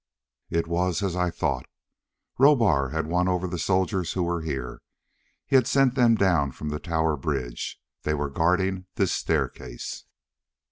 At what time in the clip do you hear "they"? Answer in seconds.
8.01-8.15